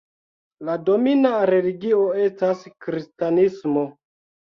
[0.69, 3.89] La domina religio estas kristanismo.